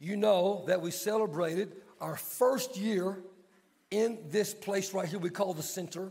[0.00, 3.18] you know that we celebrated our first year
[3.90, 6.10] in this place right here we call the center,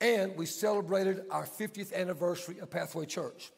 [0.00, 3.52] and we celebrated our 50th anniversary of Pathway Church.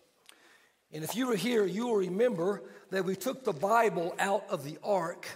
[0.92, 4.64] And if you were here, you will remember that we took the Bible out of
[4.64, 5.26] the ark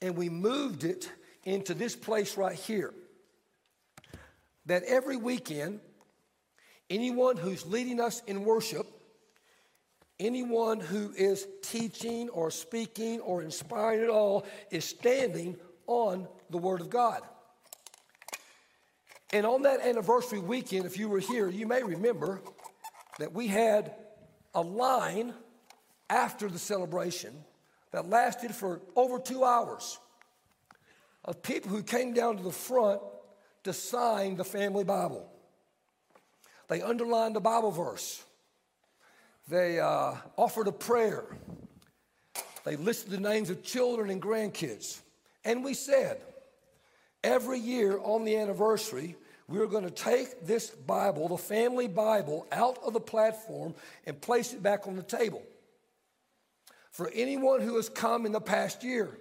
[0.00, 1.10] and we moved it
[1.44, 2.92] into this place right here.
[4.66, 5.80] That every weekend,
[6.90, 8.86] anyone who's leading us in worship,
[10.24, 15.56] anyone who is teaching or speaking or inspiring at all, is standing
[15.86, 17.22] on the Word of God.
[19.32, 22.40] And on that anniversary weekend, if you were here, you may remember
[23.18, 23.94] that we had
[24.54, 25.34] a line
[26.08, 27.34] after the celebration
[27.90, 29.98] that lasted for over two hours
[31.24, 33.00] of people who came down to the front
[33.64, 35.28] to sign the family Bible.
[36.68, 38.22] They underlined the Bible verse.
[39.48, 41.24] They uh, offered a prayer.
[42.64, 45.00] They listed the names of children and grandkids.
[45.44, 46.20] And we said,
[47.22, 52.46] every year on the anniversary, we are going to take this Bible, the family Bible,
[52.50, 53.74] out of the platform
[54.06, 55.42] and place it back on the table.
[56.90, 59.18] For anyone who has come in the past year,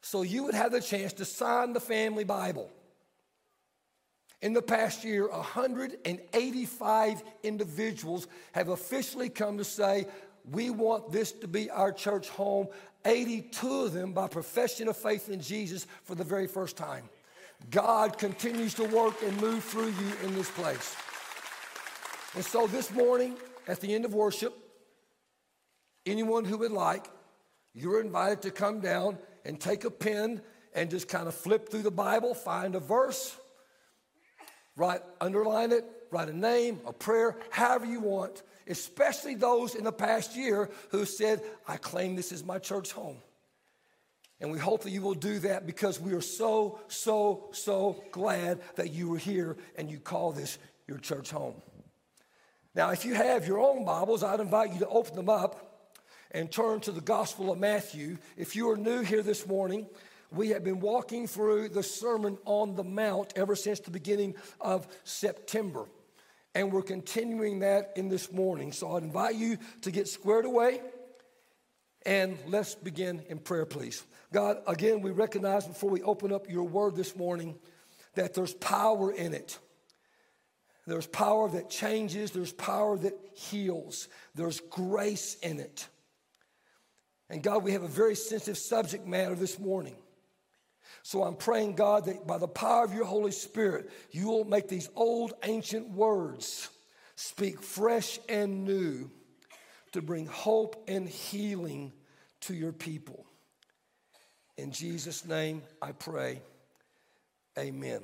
[0.00, 2.70] so you would have the chance to sign the family Bible.
[4.40, 10.06] In the past year, 185 individuals have officially come to say,
[10.50, 12.68] We want this to be our church home.
[13.04, 17.08] 82 of them by profession of faith in Jesus for the very first time.
[17.70, 20.94] God continues to work and move through you in this place.
[22.34, 23.36] And so this morning,
[23.66, 24.54] at the end of worship,
[26.06, 27.08] anyone who would like,
[27.74, 30.42] you're invited to come down and take a pen
[30.74, 33.36] and just kind of flip through the Bible, find a verse,
[34.78, 39.92] write, underline it, write a name, a prayer, however you want, especially those in the
[39.92, 43.18] past year who said, I claim this is my church home.
[44.40, 48.60] And we hope that you will do that because we are so, so, so glad
[48.76, 51.60] that you were here and you call this your church home.
[52.74, 55.96] Now, if you have your own Bibles, I'd invite you to open them up
[56.30, 58.18] and turn to the Gospel of Matthew.
[58.36, 59.88] If you are new here this morning,
[60.30, 64.86] we have been walking through the Sermon on the Mount ever since the beginning of
[65.04, 65.86] September.
[66.54, 68.72] And we're continuing that in this morning.
[68.72, 70.80] So I'd invite you to get squared away
[72.04, 74.02] and let's begin in prayer, please.
[74.32, 77.58] God, again, we recognize before we open up your word this morning
[78.14, 79.58] that there's power in it.
[80.86, 85.86] There's power that changes, there's power that heals, there's grace in it.
[87.28, 89.96] And God, we have a very sensitive subject matter this morning.
[91.08, 94.68] So I'm praying, God, that by the power of your Holy Spirit, you will make
[94.68, 96.68] these old ancient words
[97.16, 99.10] speak fresh and new
[99.92, 101.94] to bring hope and healing
[102.42, 103.24] to your people.
[104.58, 106.42] In Jesus' name I pray.
[107.58, 108.02] Amen.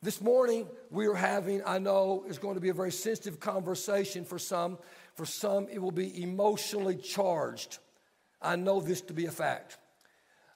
[0.00, 4.24] This morning we are having, I know, is going to be a very sensitive conversation
[4.24, 4.78] for some.
[5.14, 7.76] For some, it will be emotionally charged.
[8.40, 9.76] I know this to be a fact.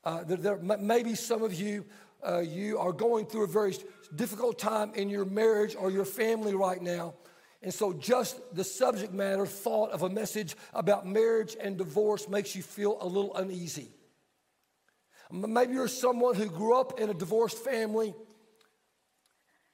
[0.06, 1.84] Uh, there, there, maybe some of you,
[2.24, 3.74] uh, you are going through a very
[4.14, 7.12] difficult time in your marriage or your family right now.
[7.60, 12.54] And so, just the subject matter, thought of a message about marriage and divorce makes
[12.54, 13.90] you feel a little uneasy.
[15.32, 18.14] Maybe you're someone who grew up in a divorced family,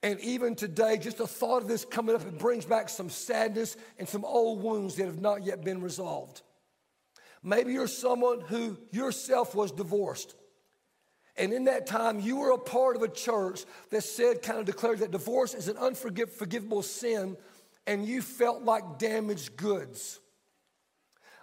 [0.03, 3.77] and even today, just the thought of this coming up, it brings back some sadness
[3.99, 6.41] and some old wounds that have not yet been resolved.
[7.43, 10.35] Maybe you're someone who yourself was divorced.
[11.37, 14.67] And in that time, you were a part of a church that said, kind of
[14.67, 17.37] declared that divorce is an unforgivable sin,
[17.87, 20.21] and you felt like damaged goods.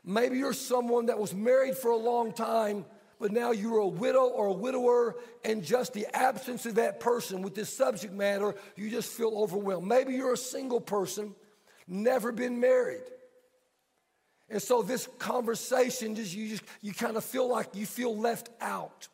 [0.05, 2.85] Maybe you're someone that was married for a long time
[3.19, 7.41] but now you're a widow or a widower, and just the absence of that person
[7.41, 9.85] with this subject matter, you just feel overwhelmed.
[9.85, 11.35] Maybe you're a single person,
[11.85, 13.03] never been married.
[14.49, 18.49] And so this conversation, just you just you kind of feel like you feel left
[18.61, 19.07] out.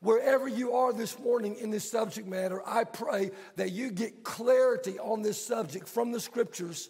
[0.00, 4.98] Wherever you are this morning in this subject matter, I pray that you get clarity
[4.98, 6.88] on this subject from the scriptures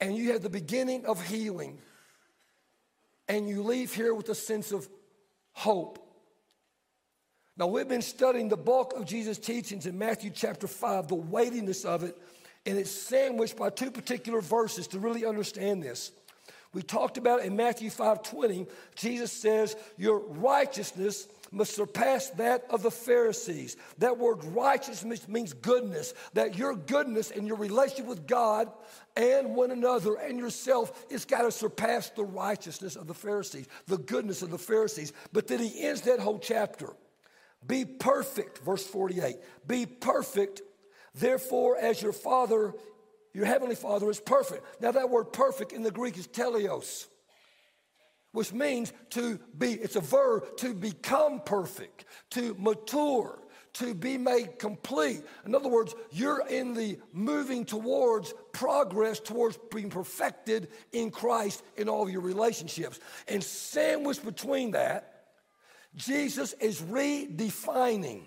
[0.00, 1.78] and you have the beginning of healing
[3.28, 4.88] and you leave here with a sense of
[5.52, 6.04] hope.
[7.56, 11.84] Now, we've been studying the bulk of Jesus' teachings in Matthew chapter 5, the weightiness
[11.84, 12.16] of it,
[12.66, 16.12] and it's sandwiched by two particular verses to really understand this.
[16.72, 22.82] We talked about in Matthew 5 20, Jesus says, Your righteousness must surpass that of
[22.82, 23.76] the Pharisees.
[23.98, 28.70] That word righteousness means goodness, that your goodness and your relationship with God
[29.16, 33.98] and one another and yourself, it's got to surpass the righteousness of the Pharisees, the
[33.98, 35.12] goodness of the Pharisees.
[35.32, 36.94] But then he ends that whole chapter.
[37.66, 39.36] Be perfect, verse 48.
[39.66, 40.62] Be perfect,
[41.14, 42.74] therefore, as your Father,
[43.32, 44.64] your heavenly Father, is perfect.
[44.80, 47.06] Now, that word perfect in the Greek is teleios
[48.32, 53.38] which means to be, it's a verb, to become perfect, to mature,
[53.72, 55.22] to be made complete.
[55.46, 61.88] In other words, you're in the moving towards progress, towards being perfected in Christ in
[61.88, 63.00] all your relationships.
[63.28, 65.24] And sandwiched between that,
[65.96, 68.22] Jesus is redefining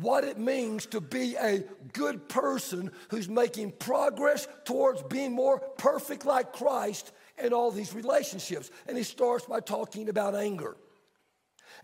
[0.00, 6.24] what it means to be a good person who's making progress towards being more perfect
[6.26, 7.12] like Christ
[7.42, 8.70] in all these relationships.
[8.86, 10.76] And he starts by talking about anger.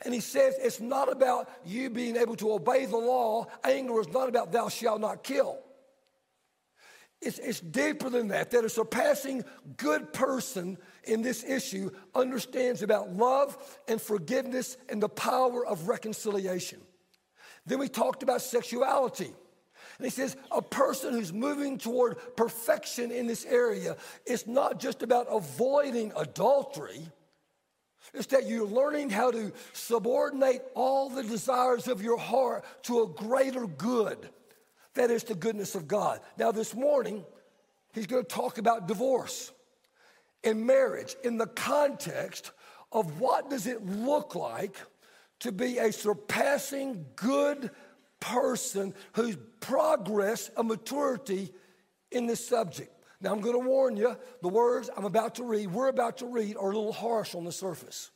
[0.05, 3.47] And he says it's not about you being able to obey the law.
[3.65, 5.59] Anger is not about thou shalt not kill.
[7.21, 9.45] It's, it's deeper than that, that a surpassing
[9.77, 13.57] good person in this issue understands about love
[13.87, 16.81] and forgiveness and the power of reconciliation.
[17.67, 19.33] Then we talked about sexuality.
[19.99, 25.03] And he says, a person who's moving toward perfection in this area is not just
[25.03, 27.07] about avoiding adultery,
[28.15, 33.09] it's that you're learning how to subordinate all the desires of your heart to a
[33.09, 34.29] greater good.
[34.95, 36.21] That is the goodness of God.
[36.37, 37.25] Now, this morning,
[37.95, 39.53] he's going to talk about divorce
[40.45, 42.51] and marriage in the context
[42.91, 44.77] of what does it look like
[45.43, 47.71] to be a surpassing good
[48.21, 51.53] person whose progress of maturity
[52.13, 52.93] in this subject.
[53.21, 56.27] Now, I'm going to warn you, the words I'm about to read, we're about to
[56.27, 58.11] read, are a little harsh on the surface.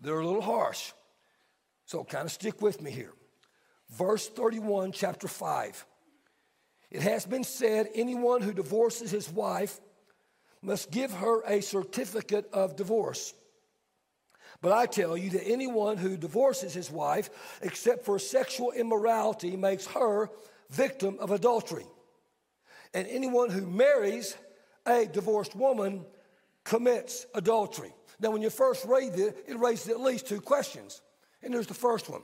[0.00, 0.92] They're a little harsh.
[1.86, 3.12] So, kind of stick with me here.
[3.90, 5.86] Verse 31, chapter 5.
[6.90, 9.80] It has been said anyone who divorces his wife
[10.60, 13.32] must give her a certificate of divorce.
[14.62, 17.30] But I tell you that anyone who divorces his wife,
[17.62, 20.30] except for sexual immorality, makes her
[20.68, 21.86] victim of adultery.
[22.92, 24.36] And anyone who marries
[24.86, 26.04] a divorced woman
[26.64, 27.92] commits adultery.
[28.20, 31.00] Now, when you first read it, it raises at least two questions.
[31.42, 32.22] And there's the first one.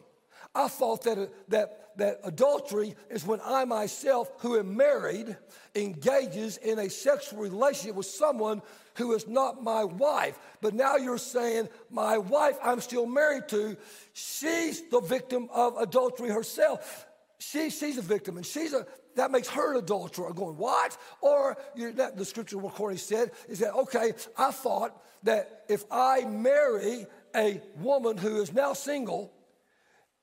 [0.55, 5.37] I thought that, that, that adultery is when I myself, who am married,
[5.75, 8.62] engages in a sexual relationship with someone
[8.96, 10.38] who is not my wife.
[10.60, 13.76] But now you're saying, my wife I'm still married to,
[14.12, 17.06] she's the victim of adultery herself.
[17.38, 20.32] She, she's a victim, and she's a that makes her an adulterer.
[20.32, 20.96] Going what?
[21.20, 24.12] Or that the scripture recording said is that okay?
[24.37, 29.32] I thought that if I marry a woman who is now single,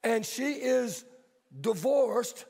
[0.04, 1.06] and she is
[1.60, 2.46] divorced,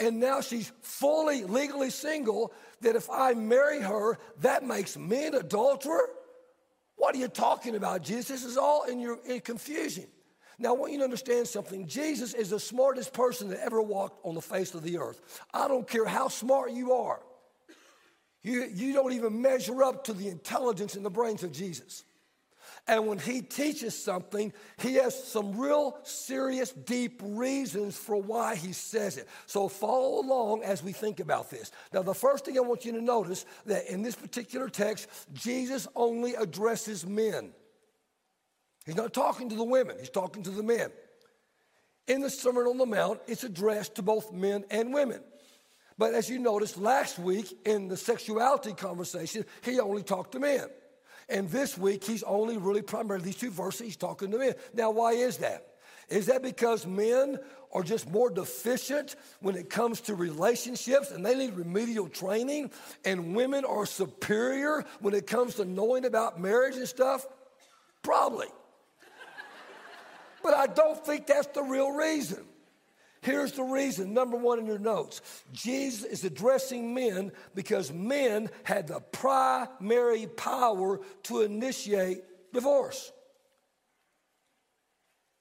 [0.00, 5.34] and now she's fully legally single, that if I marry her, that makes me an
[5.34, 6.08] adulterer?
[6.96, 8.28] What are you talking about, Jesus?
[8.28, 10.06] This is all in your in confusion.
[10.58, 11.86] Now, I want you to understand something.
[11.86, 15.40] Jesus is the smartest person that ever walked on the face of the earth.
[15.54, 17.20] I don't care how smart you are,
[18.42, 22.04] you, you don't even measure up to the intelligence in the brains of Jesus.
[22.90, 28.72] And when he teaches something, he has some real serious, deep reasons for why he
[28.72, 29.28] says it.
[29.46, 31.70] So follow along as we think about this.
[31.92, 35.86] Now, the first thing I want you to notice that in this particular text, Jesus
[35.94, 37.52] only addresses men.
[38.84, 40.90] He's not talking to the women, he's talking to the men.
[42.08, 45.22] In the Sermon on the Mount, it's addressed to both men and women.
[45.96, 50.66] But as you noticed last week in the sexuality conversation, he only talked to men.
[51.30, 54.54] And this week, he's only really primarily these two verses, he's talking to men.
[54.74, 55.66] Now, why is that?
[56.08, 57.38] Is that because men
[57.72, 62.72] are just more deficient when it comes to relationships and they need remedial training,
[63.04, 67.26] and women are superior when it comes to knowing about marriage and stuff?
[68.02, 68.48] Probably.
[70.42, 72.44] but I don't think that's the real reason.
[73.22, 75.20] Here's the reason number one in your notes
[75.52, 82.22] Jesus is addressing men because men had the primary power to initiate
[82.52, 83.12] divorce.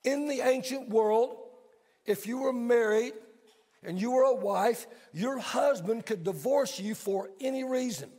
[0.03, 1.37] In the ancient world,
[2.05, 3.13] if you were married
[3.83, 8.09] and you were a wife, your husband could divorce you for any reason.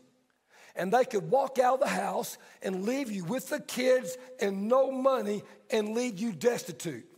[0.76, 4.68] And they could walk out of the house and leave you with the kids and
[4.68, 7.09] no money and leave you destitute.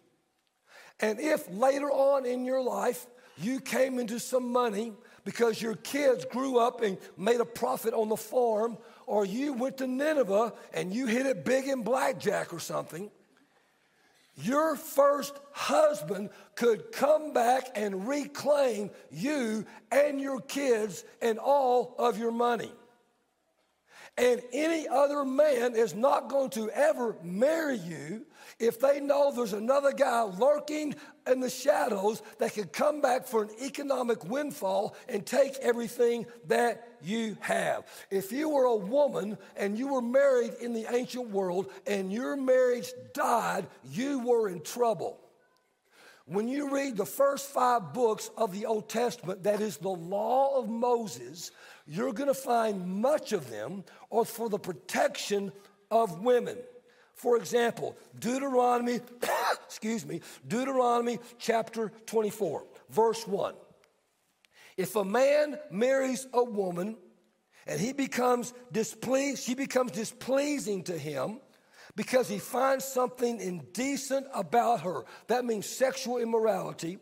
[1.03, 3.07] And if later on in your life
[3.37, 4.93] you came into some money
[5.25, 9.79] because your kids grew up and made a profit on the farm, or you went
[9.79, 13.11] to Nineveh and you hit it big in blackjack or something,
[14.37, 22.19] your first husband could come back and reclaim you and your kids and all of
[22.19, 22.73] your money.
[24.19, 28.27] And any other man is not going to ever marry you
[28.59, 30.95] if they know there's another guy lurking
[31.27, 36.87] in the shadows that could come back for an economic windfall and take everything that
[37.03, 37.85] you have.
[38.11, 42.37] If you were a woman and you were married in the ancient world and your
[42.37, 45.19] marriage died, you were in trouble.
[46.27, 50.57] When you read the first five books of the Old Testament, that is the law
[50.57, 51.51] of Moses,
[51.87, 55.53] you're going to find much of them are for the protection
[55.91, 56.57] of women.
[57.15, 59.01] For example, Deuteronomy,
[59.65, 63.55] excuse me, Deuteronomy chapter 24, verse 1.
[64.77, 66.97] If a man marries a woman
[67.67, 71.41] and he becomes displeased, she becomes displeasing to him
[71.95, 76.99] because he finds something indecent about her, that means sexual immorality,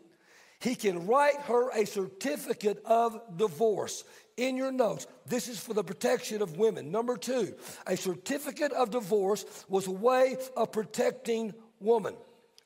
[0.59, 4.03] he can write her a certificate of divorce
[4.41, 5.05] in your notes.
[5.27, 6.91] This is for the protection of women.
[6.91, 7.53] Number two,
[7.85, 12.15] a certificate of divorce was a way of protecting woman,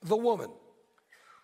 [0.01, 0.49] the woman.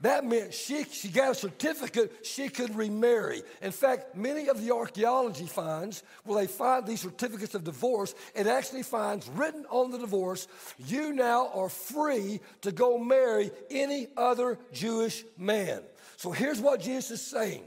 [0.02, 3.44] That meant she, she got a certificate, she could remarry.
[3.62, 8.48] In fact, many of the archaeology finds, where they find these certificates of divorce, it
[8.48, 10.48] actually finds written on the divorce,
[10.80, 15.82] you now are free to go marry any other Jewish man.
[16.18, 17.64] So here's what Jesus is saying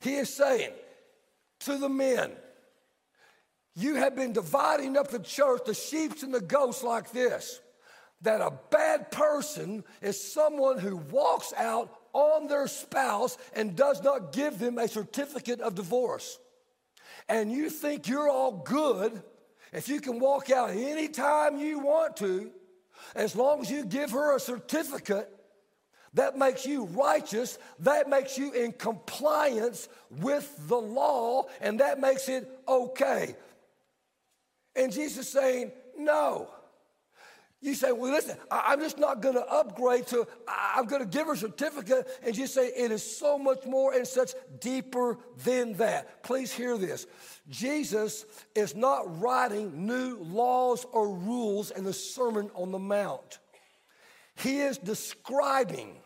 [0.00, 0.72] He is saying,
[1.60, 2.32] to the men.
[3.74, 7.60] You have been dividing up the church, the sheep and the goats, like this
[8.22, 14.32] that a bad person is someone who walks out on their spouse and does not
[14.32, 16.38] give them a certificate of divorce.
[17.28, 19.22] And you think you're all good
[19.72, 22.50] if you can walk out anytime you want to,
[23.14, 25.32] as long as you give her a certificate
[26.18, 27.60] that makes you righteous.
[27.78, 33.36] That makes you in compliance with the law, and that makes it okay.
[34.74, 36.50] And Jesus saying, No.
[37.60, 41.26] You say, well, listen, I'm just not going to upgrade to, I'm going to give
[41.26, 42.06] her a certificate.
[42.22, 46.22] And you say, it is so much more and such deeper than that.
[46.22, 47.08] Please hear this.
[47.48, 53.40] Jesus is not writing new laws or rules in the Sermon on the Mount.
[54.36, 55.96] He is describing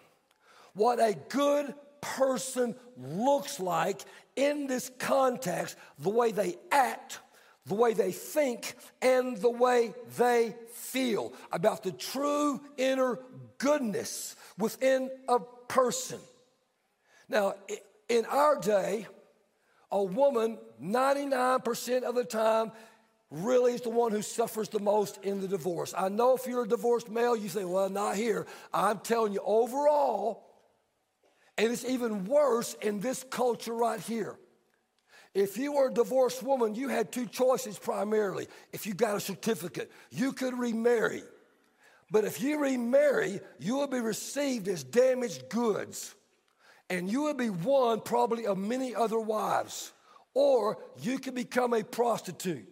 [0.74, 4.02] what a good person looks like
[4.36, 7.20] in this context, the way they act,
[7.66, 13.18] the way they think, and the way they feel about the true inner
[13.58, 15.38] goodness within a
[15.68, 16.18] person.
[17.28, 17.54] Now,
[18.08, 19.06] in our day,
[19.90, 22.72] a woman, 99% of the time,
[23.30, 25.94] really is the one who suffers the most in the divorce.
[25.96, 28.46] I know if you're a divorced male, you say, well, not here.
[28.72, 30.44] I'm telling you, overall,
[31.62, 34.36] and it's even worse in this culture right here.
[35.32, 38.48] If you were a divorced woman, you had two choices primarily.
[38.72, 41.22] If you got a certificate, you could remarry.
[42.10, 46.16] But if you remarry, you will be received as damaged goods.
[46.90, 49.92] And you will be one probably of many other wives.
[50.34, 52.68] Or you could become a prostitute.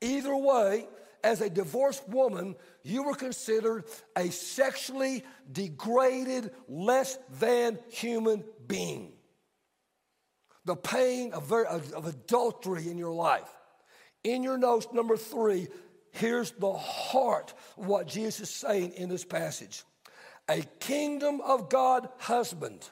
[0.00, 0.88] Either way,
[1.22, 3.84] as a divorced woman, you were considered
[4.16, 9.12] a sexually degraded, less than human being.
[10.64, 13.48] The pain of, of adultery in your life.
[14.24, 15.68] In your notes, number three,
[16.10, 19.84] here's the heart of what Jesus is saying in this passage.
[20.48, 22.88] A kingdom of God husband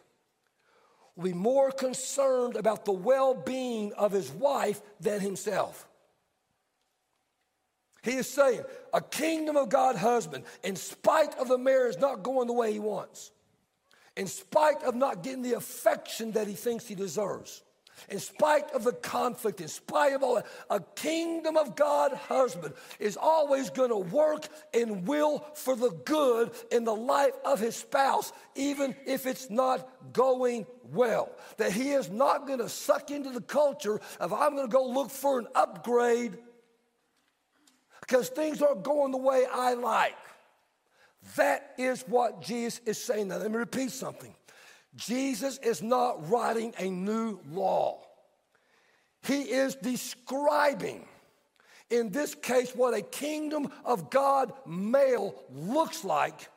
[1.17, 5.89] will be more concerned about the well being of his wife than himself.
[8.07, 8.63] He is saying,
[8.95, 12.79] a kingdom of God husband, in spite of the marriage not going the way he
[12.79, 13.33] wants,
[14.17, 17.65] in spite of not getting the affection that he thinks he deserves,
[18.09, 22.75] in spite of the conflict, in spite of all that, a kingdom of God husband
[23.01, 27.75] is always going to work and will for the good in the life of his
[27.75, 31.33] spouse, even if it's not going well.
[31.57, 34.87] That he is not going to suck into the culture of, I'm going to go
[34.87, 36.39] look for an upgrade
[38.07, 40.17] because things aren't going the way I like.
[41.35, 43.29] That is what Jesus is saying.
[43.29, 44.35] Now, let me repeat something.
[44.95, 48.01] Jesus is not writing a new law,
[49.23, 51.05] he is describing,
[51.91, 56.49] in this case, what a kingdom of God male looks like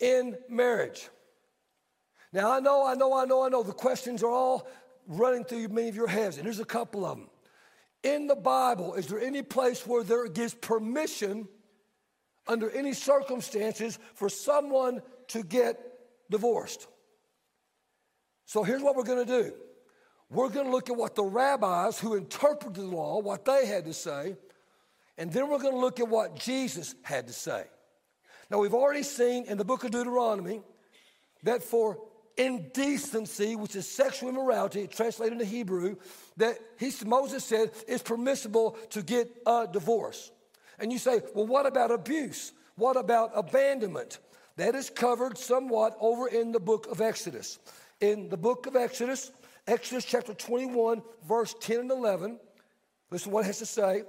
[0.00, 1.08] in marriage.
[2.32, 4.66] Now, I know, I know, I know, I know the questions are all
[5.06, 7.28] running through many of your heads, and here's a couple of them
[8.02, 11.48] in the Bible, is there any place where there gives permission
[12.46, 15.78] under any circumstances for someone to get
[16.30, 16.86] divorced.
[18.46, 19.52] So here's what we're going to do.
[20.28, 23.84] We're going to look at what the rabbis who interpreted the law, what they had
[23.84, 24.36] to say,
[25.18, 27.64] and then we're going to look at what Jesus had to say.
[28.50, 30.62] Now, we've already seen in the book of Deuteronomy
[31.42, 31.98] that for
[32.36, 35.96] indecency, which is sexual immorality, translated into Hebrew,
[36.36, 40.30] that he, Moses said it's permissible to get a divorce.
[40.78, 42.52] And you say, well, what about abuse?
[42.76, 44.18] What about abandonment?
[44.56, 47.58] That is covered somewhat over in the book of Exodus.
[48.00, 49.30] In the book of Exodus,
[49.66, 52.38] Exodus chapter 21, verse 10 and 11,
[53.10, 54.02] listen to what it has to say.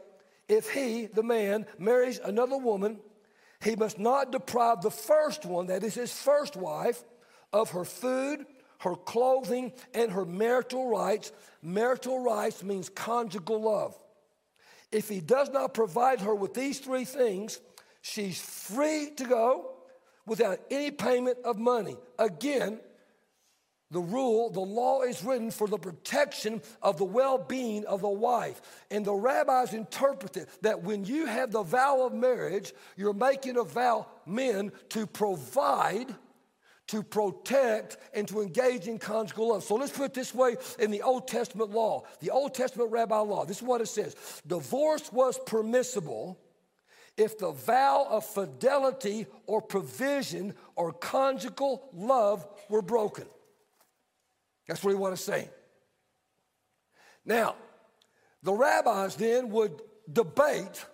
[0.50, 3.00] If he, the man, marries another woman,
[3.64, 7.04] he must not deprive the first one, that is his first wife,
[7.54, 8.46] of her food,
[8.80, 11.32] her clothing, and her marital rights.
[11.62, 13.98] Marital rights means conjugal love.
[14.92, 17.60] If he does not provide her with these three things,
[18.02, 19.72] she's free to go
[20.26, 21.96] without any payment of money.
[22.20, 22.80] Again,
[23.94, 28.10] the rule, the law is written for the protection of the well being of the
[28.10, 28.60] wife.
[28.90, 33.58] And the rabbis interpret it that when you have the vow of marriage, you're making
[33.58, 36.14] a vow, men, to provide
[36.88, 39.64] to protect and to engage in conjugal love.
[39.64, 43.18] So let's put it this way in the Old Testament law, the Old Testament rabbi
[43.18, 43.46] law.
[43.46, 46.40] This is what it says Divorce was permissible
[47.16, 53.26] if the vow of fidelity or provision or conjugal love were broken.
[54.68, 55.50] That's what he want to say.
[57.26, 57.56] Now,
[58.42, 60.86] the rabbis then would debate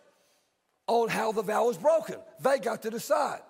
[0.87, 2.15] on how the vow was broken.
[2.41, 3.41] They got to decide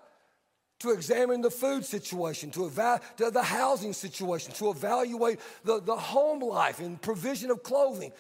[0.79, 6.39] to examine the food situation, to evaluate the housing situation, to evaluate the, the home
[6.39, 8.12] life and provision of clothing.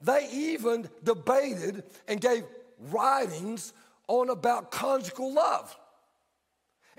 [0.00, 2.44] They even debated and gave
[2.90, 3.72] writings
[4.08, 5.76] on about conjugal love.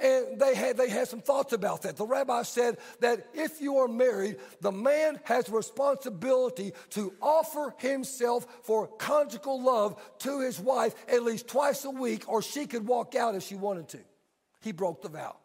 [0.02, 1.98] And they had, they had some thoughts about that.
[1.98, 8.48] The rabbi said that if you are married, the man has responsibility to offer himself
[8.64, 13.16] for conjugal love to his wife at least twice a week, or she could walk
[13.16, 14.00] out if she wanted to
[14.62, 15.36] he broke the vow.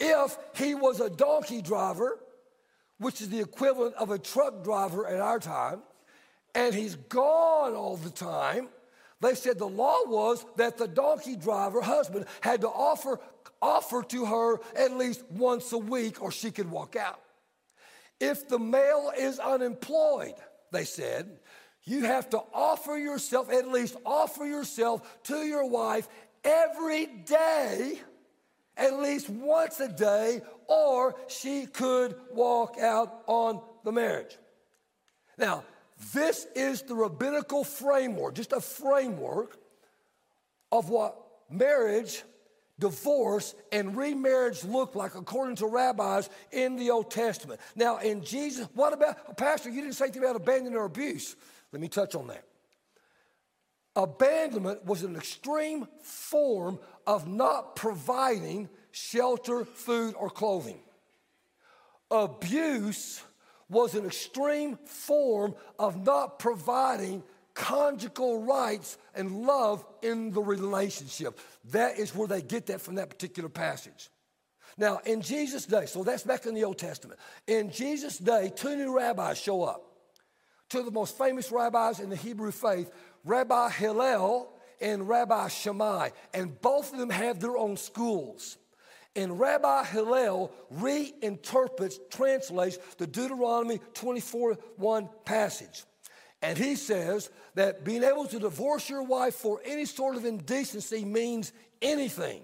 [0.00, 2.18] If he was a donkey driver,
[2.98, 5.82] which is the equivalent of a truck driver at our time,
[6.54, 8.68] and he's gone all the time,
[9.20, 13.18] they said the law was that the donkey driver husband had to offer,
[13.62, 17.20] offer to her at least once a week or she could walk out.
[18.20, 20.34] If the male is unemployed,
[20.72, 21.38] they said,
[21.84, 26.08] you have to offer yourself, at least offer yourself to your wife
[26.44, 28.00] every day,
[28.76, 34.36] at least once a day, or she could walk out on the marriage.
[35.38, 35.64] Now,
[36.12, 39.56] this is the rabbinical framework, just a framework
[40.72, 41.16] of what
[41.50, 42.22] marriage,
[42.78, 47.60] divorce, and remarriage look like according to rabbis in the Old Testament.
[47.76, 51.36] Now, in Jesus, what about, Pastor, you didn't say anything about abandonment or abuse.
[51.72, 52.44] Let me touch on that.
[53.96, 60.80] Abandonment was an extreme form of not providing shelter, food, or clothing.
[62.10, 63.22] Abuse
[63.68, 67.22] was an extreme form of not providing
[67.54, 71.38] conjugal rights and love in the relationship.
[71.70, 74.10] That is where they get that from that particular passage.
[74.76, 77.20] Now, in Jesus' day, so that's back in the Old Testament.
[77.46, 79.82] In Jesus' day, two new rabbis show up.
[80.68, 82.90] Two of the most famous rabbis in the Hebrew faith
[83.24, 88.58] Rabbi Hillel and Rabbi Shammai, and both of them have their own schools.
[89.16, 95.84] And Rabbi Hillel reinterprets, translates the Deuteronomy 24 1 passage.
[96.42, 101.04] And he says that being able to divorce your wife for any sort of indecency
[101.04, 102.42] means anything.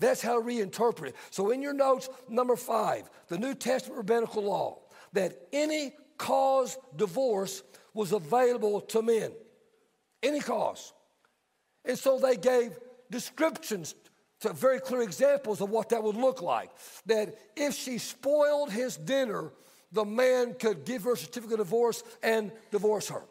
[0.00, 1.16] That's how to reinterpret it.
[1.30, 4.78] So, in your notes, number five, the New Testament rabbinical law,
[5.12, 7.62] that any cause divorce
[7.94, 9.30] was available to men
[10.22, 10.92] any cause.
[11.84, 12.78] And so they gave
[13.10, 13.94] descriptions
[14.40, 16.70] to very clear examples of what that would look like.
[17.06, 19.52] That if she spoiled his dinner,
[19.92, 23.22] the man could give her a certificate of divorce and divorce her.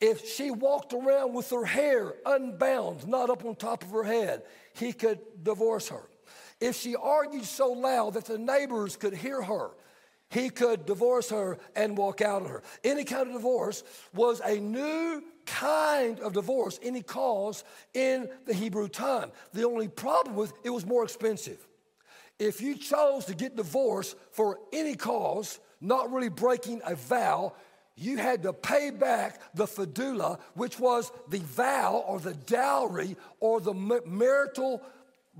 [0.00, 4.42] If she walked around with her hair unbound, not up on top of her head,
[4.74, 6.08] he could divorce her.
[6.60, 9.70] If she argued so loud that the neighbors could hear her,
[10.28, 12.62] he could divorce her and walk out on her.
[12.82, 18.88] Any kind of divorce was a new kind of divorce, any cause in the Hebrew
[18.88, 19.30] time.
[19.54, 21.66] The only problem with it was more expensive.
[22.38, 27.54] If you chose to get divorced for any cause, not really breaking a vow,
[27.96, 33.60] you had to pay back the fidula, which was the vow or the dowry or
[33.60, 34.82] the marital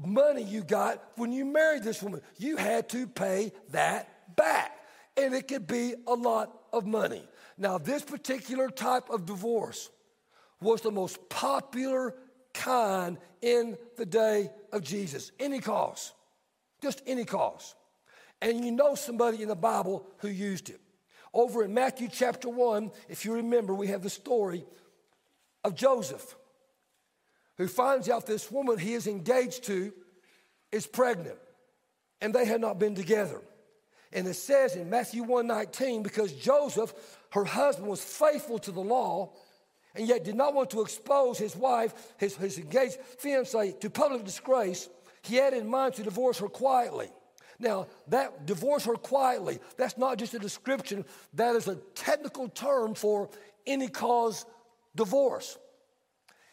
[0.05, 2.23] money you got when you married this woman.
[2.39, 4.73] You had to pay that back.
[5.19, 7.27] And it could be a lot of money.
[7.59, 9.91] Now, this particular type of divorce
[10.61, 12.15] was the most popular
[12.55, 15.33] kind in the day of Jesus.
[15.39, 16.13] Any cause,
[16.83, 17.75] just any cause.
[18.41, 20.81] And you know somebody in the Bible who used it.
[21.33, 24.65] Over in Matthew chapter 1, if you remember, we have the story
[25.65, 26.35] of Joseph,
[27.59, 29.93] who finds out this woman he is engaged to
[30.73, 31.39] is pregnant,
[32.21, 33.41] and they had not been together.
[34.13, 36.95] And it says in Matthew 1:19, because Joseph,
[37.33, 39.35] her husband, was faithful to the law,
[39.97, 44.25] and yet did not want to expose his wife, his, his engaged fiancee, to public
[44.25, 44.89] disgrace,
[45.23, 47.09] he had in mind to divorce her quietly.
[47.59, 51.05] Now, that divorce her quietly, that's not just a description,
[51.35, 53.31] that is a technical term for
[53.67, 54.45] any cause
[54.95, 55.59] divorce.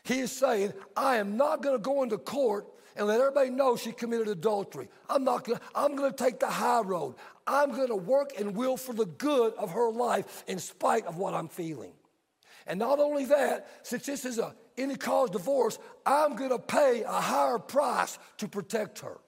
[0.04, 3.76] He is saying, I am not going to go into court and let everybody know
[3.76, 4.88] she committed adultery.
[5.10, 7.16] I'm not going to, I'm going to take the high road.
[7.48, 11.18] I'm going to work and will for the good of her life in spite of
[11.18, 11.94] what I'm feeling.
[12.68, 17.04] And not only that, since this is a any cause divorce, I'm going to pay
[17.04, 19.20] a higher price to protect her.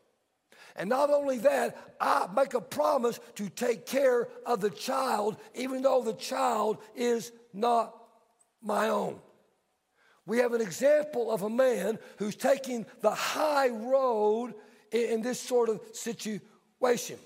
[0.76, 5.82] And not only that, I make a promise to take care of the child, even
[5.82, 7.96] though the child is not
[8.62, 9.20] my own.
[10.26, 14.56] We have an example of a man who's taking the high road
[14.92, 17.20] in, in this sort of situation.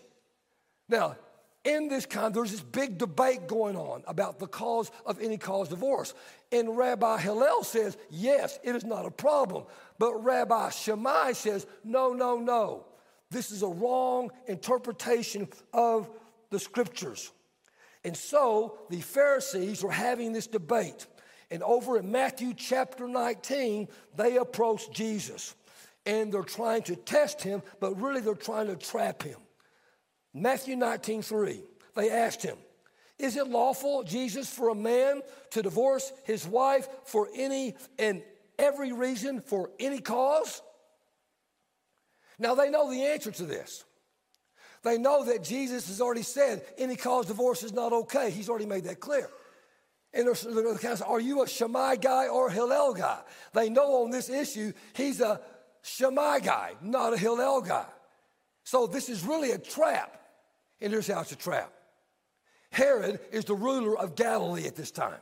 [0.89, 1.15] Now,
[1.63, 5.67] in this kind, there's this big debate going on about the cause of any cause
[5.67, 6.13] divorce.
[6.52, 9.65] And Rabbi Hillel says, yes, it is not a problem.
[9.98, 12.86] But Rabbi Shammai says, no, no, no.
[13.30, 16.10] This is a wrong interpretation of
[16.50, 17.32] the scriptures.
[18.04, 21.06] And so the Pharisees were having this debate.
[21.52, 25.56] And over in Matthew chapter 19, they approach Jesus.
[26.06, 29.38] And they're trying to test him, but really they're trying to trap him.
[30.33, 31.61] Matthew 19, 3,
[31.95, 32.57] they asked him,
[33.17, 38.21] Is it lawful, Jesus, for a man to divorce his wife for any and
[38.57, 40.61] every reason, for any cause?
[42.37, 43.83] Now they know the answer to this.
[44.83, 48.31] They know that Jesus has already said any cause divorce is not okay.
[48.31, 49.29] He's already made that clear.
[50.13, 53.19] And they're, kind of, are you a Shammai guy or a Hillel guy?
[53.53, 55.41] They know on this issue he's a
[55.83, 57.85] Shammai guy, not a Hillel guy.
[58.63, 60.18] So this is really a trap.
[60.81, 61.73] And here's how it's a trap.
[62.71, 65.19] Herod is the ruler of Galilee at this time.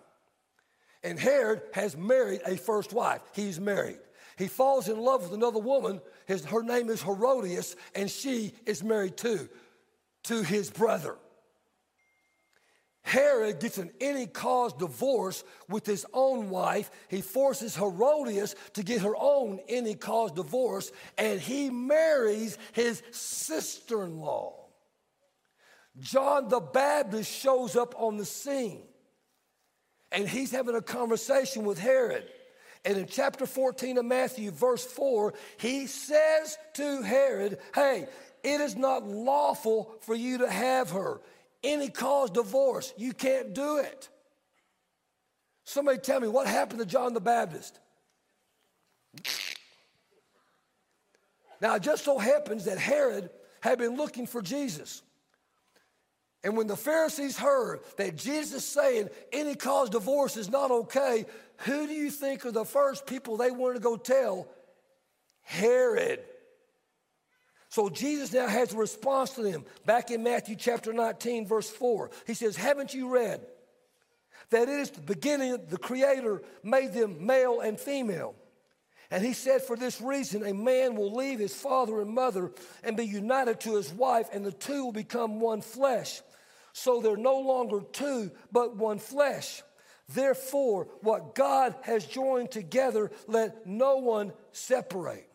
[1.04, 3.22] And Herod has married a first wife.
[3.34, 4.00] He's married.
[4.38, 6.02] He falls in love with another woman.
[6.26, 9.50] His, her name is Herodias, and she is married too,
[10.24, 11.16] to his brother.
[13.02, 16.92] Herod gets an any cause divorce with his own wife.
[17.08, 24.04] He forces Herodias to get her own any cause divorce, and he marries his sister
[24.04, 24.67] in law.
[26.00, 28.84] John the Baptist shows up on the scene,
[30.12, 32.28] and he's having a conversation with Herod.
[32.86, 38.08] And in chapter 14 of Matthew, verse 4, he says to Herod, Hey,
[38.44, 41.20] it is not lawful for you to have her
[41.64, 42.94] any cause divorce.
[42.96, 44.10] You can't do it.
[45.66, 47.78] Somebody tell me what happened to John the Baptist?
[51.60, 53.30] Now, it just so happens that Herod
[53.62, 55.02] had been looking for Jesus.
[56.48, 61.26] And when the Pharisees heard that Jesus saying any cause divorce is not okay,
[61.58, 64.48] who do you think are the first people they wanted to go tell?
[65.42, 66.22] Herod.
[67.68, 69.66] So Jesus now has a response to them.
[69.86, 73.42] Back in Matthew chapter 19, verse 4, he says, Haven't you read
[74.50, 78.36] that it is the beginning, the Creator made them male and female?
[79.12, 82.54] And he said, For this reason, a man will leave his father and mother
[82.86, 86.22] and be united to his wife, and the two will become one flesh.
[86.78, 89.64] So they're no longer two, but one flesh.
[90.10, 95.28] Therefore, what God has joined together, let no one separate.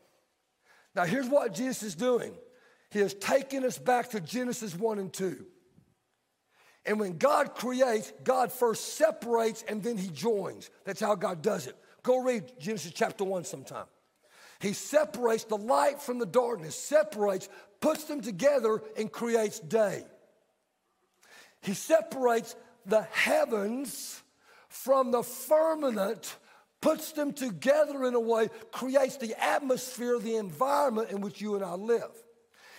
[0.94, 2.33] Now, here's what Jesus is doing
[2.90, 5.44] He has taken us back to Genesis 1 and 2.
[6.87, 10.70] And when God creates, God first separates and then He joins.
[10.85, 11.74] That's how God does it.
[12.05, 13.87] Go read Genesis chapter 1 sometime.
[14.61, 17.48] He separates the light from the darkness, separates,
[17.81, 20.05] puts them together, and creates day.
[21.62, 24.22] He separates the heavens
[24.68, 26.37] from the firmament
[26.83, 31.64] puts them together in a way, creates the atmosphere, the environment in which you and
[31.64, 32.11] I live.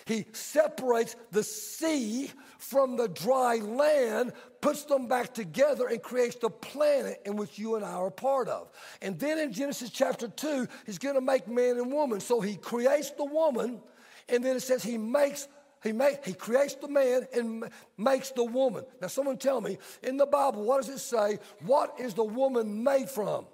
[0.06, 6.50] He separates the sea from the dry land, puts them back together, and creates the
[6.50, 8.69] planet in which you and I are part of.
[9.02, 12.19] And then in Genesis chapter 2, he's going to make man and woman.
[12.19, 13.82] So he creates the woman,
[14.28, 15.48] and then it says he makes.
[15.84, 18.86] He, make, he creates the man and makes the woman.
[19.02, 21.39] Now, someone tell me, in the Bible, what does it say?
[21.65, 23.46] What is the woman made from?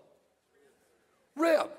[1.36, 1.70] Rib.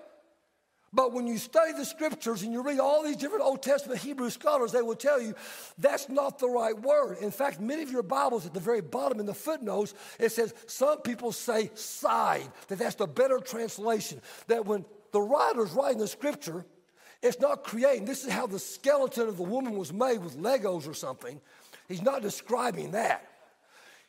[0.92, 4.28] But when you study the scriptures and you read all these different Old Testament Hebrew
[4.28, 5.34] scholars, they will tell you
[5.78, 7.18] that's not the right word.
[7.20, 10.52] In fact, many of your Bibles at the very bottom in the footnotes, it says
[10.66, 14.20] some people say side, that that's the better translation.
[14.48, 16.64] That when the writer's writing the scripture,
[17.22, 18.06] it's not creating.
[18.06, 21.40] This is how the skeleton of the woman was made with Legos or something.
[21.88, 23.26] He's not describing that.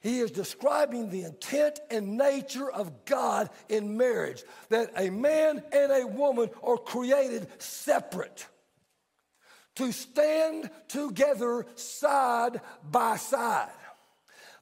[0.02, 5.92] He is describing the intent and nature of God in marriage that a man and
[5.92, 8.48] a woman are created separate
[9.76, 13.70] to stand together side by side.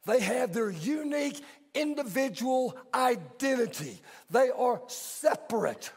[0.05, 1.39] They have their unique
[1.73, 5.91] individual identity, they are separate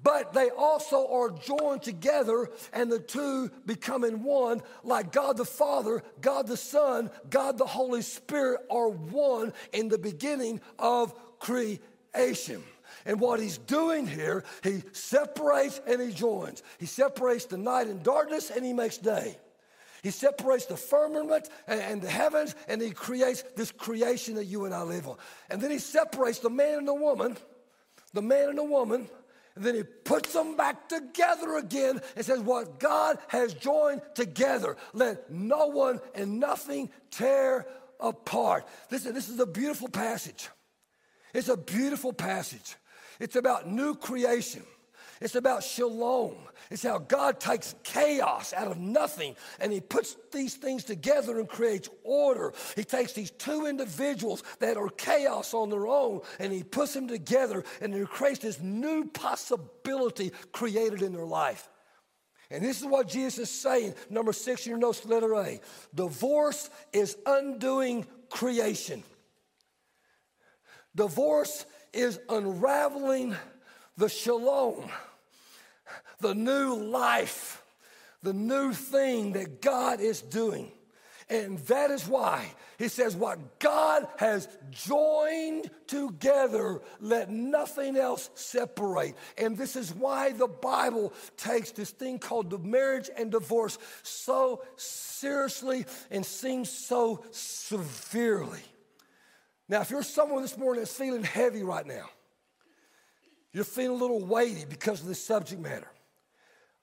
[0.00, 4.62] but they also are joined together and the two becoming one.
[4.84, 9.98] Like god the father god the son god the holy spirit are one in the
[9.98, 12.62] beginning of creation.
[13.06, 16.62] And what he's doing here he separates and he joins.
[16.78, 19.36] He separates the night and darkness and he makes day.
[20.04, 24.72] He separates the firmament and, the heavens and he creates this creation that you and
[24.72, 25.16] i live on.
[25.50, 27.36] And then he separates the man and the woman
[28.14, 29.08] the man and the woman
[29.64, 35.30] then he puts them back together again and says, What God has joined together, let
[35.30, 37.66] no one and nothing tear
[38.00, 38.66] apart.
[38.90, 40.48] Listen, this is a beautiful passage.
[41.34, 42.76] It's a beautiful passage.
[43.20, 44.62] It's about new creation.
[45.20, 46.36] It's about shalom.
[46.70, 51.48] It's how God takes chaos out of nothing and He puts these things together and
[51.48, 52.52] creates order.
[52.76, 57.08] He takes these two individuals that are chaos on their own and He puts them
[57.08, 61.68] together and He creates this new possibility created in their life.
[62.50, 63.94] And this is what Jesus is saying.
[64.08, 65.60] Number six in your notes, letter A.
[65.94, 69.02] Divorce is undoing creation.
[70.94, 73.36] Divorce is unraveling
[73.98, 74.90] the shalom
[76.20, 77.62] the new life,
[78.22, 80.70] the new thing that God is doing.
[81.30, 82.46] And that is why
[82.78, 89.14] he says, What God has joined together, let nothing else separate.
[89.36, 94.62] And this is why the Bible takes this thing called the marriage and divorce so
[94.76, 98.62] seriously and seems so severely.
[99.68, 102.08] Now, if you're someone this morning that's feeling heavy right now,
[103.58, 105.90] you're feeling a little weighty because of this subject matter.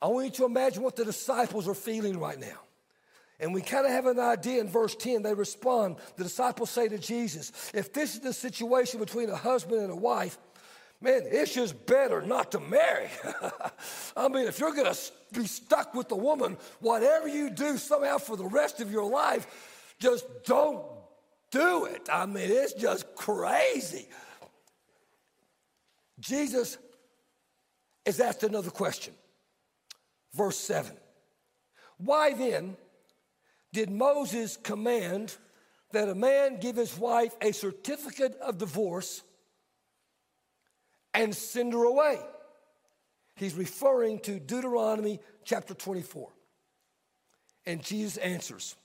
[0.02, 2.60] I want you to imagine what the disciples are feeling right now.
[3.40, 5.24] And we kind of have an idea in verse 10.
[5.24, 5.96] They respond.
[6.18, 9.96] The disciples say to Jesus, If this is the situation between a husband and a
[9.96, 10.38] wife,
[11.00, 13.10] man, it's just better not to marry.
[14.18, 15.00] I mean, if you're going to
[15.34, 19.96] be stuck with the woman, whatever you do somehow for the rest of your life,
[19.98, 20.86] just don't
[21.52, 22.10] do it.
[22.12, 24.10] I mean, it's just crazy.
[26.26, 26.80] Jesus
[28.04, 29.14] is asked another question.
[30.34, 30.92] Verse 7.
[31.98, 32.78] Why then
[33.72, 35.36] did Moses command
[35.92, 39.22] that a man give his wife a certificate of divorce
[41.14, 42.20] and send her away?
[43.36, 46.30] He's referring to Deuteronomy chapter 24.
[47.68, 48.76] And Jesus answers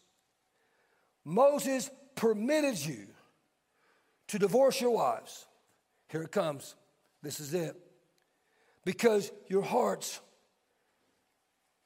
[1.24, 3.06] Moses permitted you
[4.28, 5.46] to divorce your wives.
[6.08, 6.74] Here it comes.
[7.22, 7.76] This is it.
[8.84, 10.20] Because your hearts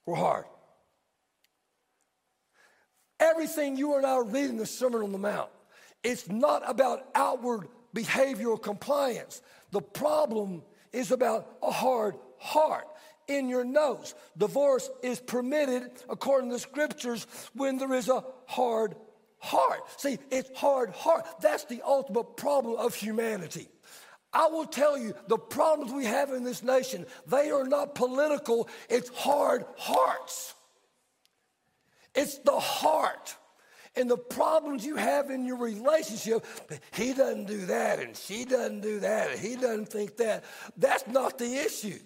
[0.07, 0.45] were hard.
[3.19, 5.51] Everything you and I are reading the Sermon on the Mount,
[6.03, 9.41] it's not about outward behavioral compliance.
[9.71, 12.87] The problem is about a hard heart.
[13.27, 18.95] In your notes, divorce is permitted according to the scriptures when there is a hard
[19.39, 19.81] heart.
[19.97, 21.25] See, it's hard heart.
[21.41, 23.69] That's the ultimate problem of humanity.
[24.35, 28.69] I will tell you the problems we have in this nation, they are not political,
[28.91, 30.55] it's hard hearts.
[32.15, 33.37] It's the heart.
[33.97, 36.45] And the problems you have in your relationship,
[36.93, 40.43] he doesn't do that, and she doesn't do that, and he doesn't think that.
[40.77, 42.01] That's not the issue.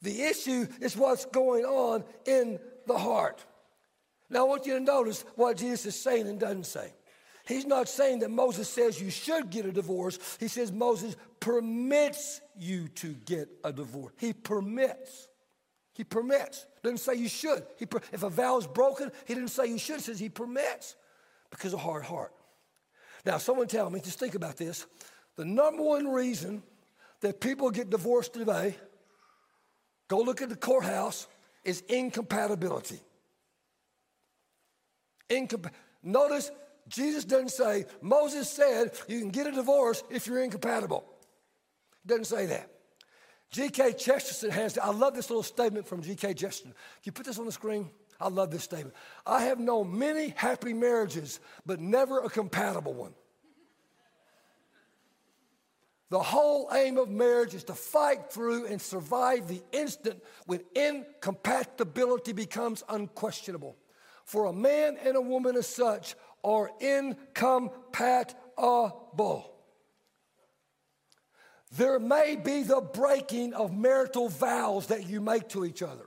[0.00, 3.44] The issue is what's going on in the heart.
[4.30, 6.92] Now, I want you to notice what Jesus is saying and doesn't say.
[7.46, 10.18] He's not saying that Moses says you should get a divorce.
[10.40, 14.14] He says Moses permits you to get a divorce.
[14.18, 15.28] He permits.
[15.92, 16.66] He permits.
[16.82, 17.64] Doesn't say you should.
[17.78, 19.96] He, if a vow is broken, he didn't say you should.
[19.96, 20.96] He says he permits
[21.50, 22.32] because of hard heart.
[23.26, 24.86] Now, someone tell me, just think about this.
[25.36, 26.62] The number one reason
[27.20, 28.76] that people get divorced today,
[30.08, 31.26] go look at the courthouse,
[31.62, 33.00] is incompatibility.
[35.30, 36.50] Incompa- Notice
[36.88, 41.04] Jesus doesn't say, Moses said you can get a divorce if you're incompatible.
[42.02, 42.70] He doesn't say that.
[43.50, 43.92] G.K.
[43.92, 46.34] Chesterton has, I love this little statement from G.K.
[46.34, 46.72] Chesterton.
[46.72, 47.88] Can you put this on the screen?
[48.20, 48.94] I love this statement.
[49.26, 53.14] I have known many happy marriages, but never a compatible one.
[56.10, 62.32] The whole aim of marriage is to fight through and survive the instant when incompatibility
[62.32, 63.76] becomes unquestionable.
[64.24, 69.50] For a man and a woman as such are incompatible.
[71.72, 76.06] There may be the breaking of marital vows that you make to each other.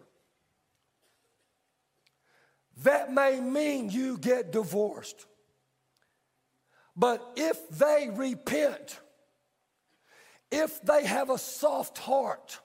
[2.83, 5.25] That may mean you get divorced.
[6.95, 8.99] But if they repent,
[10.51, 12.59] if they have a soft heart,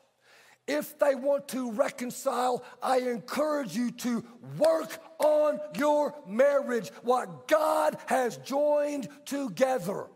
[0.67, 4.25] if they want to reconcile, I encourage you to
[4.59, 10.07] work on your marriage, what God has joined together.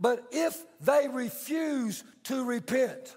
[0.00, 3.16] But if they refuse to repent,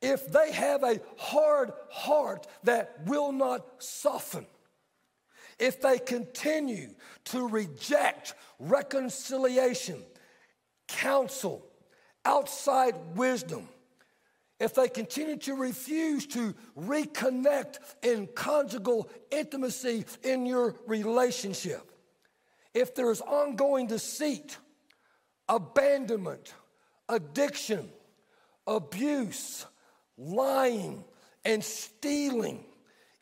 [0.00, 4.46] if they have a hard heart that will not soften,
[5.58, 6.94] if they continue
[7.26, 10.02] to reject reconciliation,
[10.88, 11.66] counsel,
[12.24, 13.68] outside wisdom,
[14.60, 21.90] if they continue to refuse to reconnect in conjugal intimacy in your relationship,
[22.74, 24.58] if there is ongoing deceit,
[25.48, 26.52] abandonment,
[27.08, 27.88] addiction,
[28.66, 29.64] abuse,
[30.18, 31.02] lying,
[31.44, 32.62] and stealing,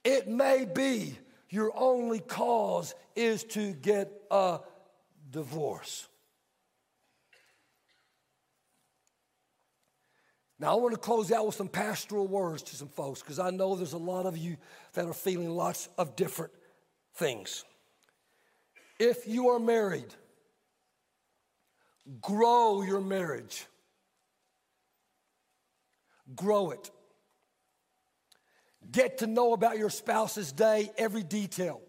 [0.04, 1.16] it may be
[1.50, 4.58] your only cause is to get a
[5.30, 6.07] divorce.
[10.60, 13.50] Now, I want to close out with some pastoral words to some folks because I
[13.50, 14.56] know there's a lot of you
[14.94, 16.52] that are feeling lots of different
[17.14, 17.64] things.
[18.98, 20.12] If you are married,
[22.20, 23.66] grow your marriage,
[26.34, 26.90] grow it.
[28.90, 31.80] Get to know about your spouse's day, every detail.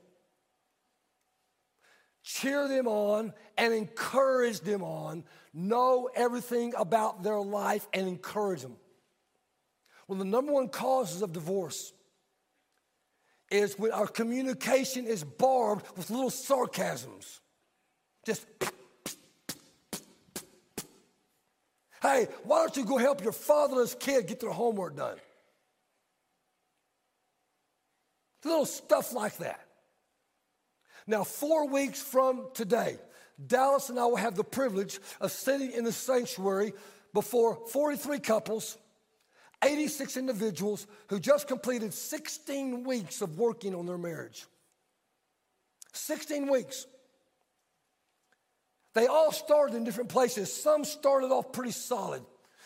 [2.22, 8.78] Cheer them on and encourage them on know everything about their life and encourage them.
[10.08, 11.94] One Well, the number one causes of divorce
[13.52, 17.40] is when our communication is barbed with little sarcasms.
[18.26, 18.46] Just,
[22.02, 25.18] hey, why don't you go help your fatherless kid get their homework done?
[28.44, 29.60] Little stuff like that.
[31.08, 32.98] Now, four weeks from today,
[33.46, 36.74] Dallas and I will have the privilege of sitting in the sanctuary
[37.14, 38.78] before 43 couples,
[39.64, 44.46] 86 individuals who just completed 16 weeks of working on their marriage.
[45.94, 46.86] 16 weeks.
[48.94, 50.52] They all started in different places.
[50.52, 52.24] Some started off pretty solid.